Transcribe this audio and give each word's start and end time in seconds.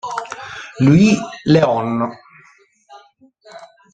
Luis 0.79 1.13
León 1.45 2.09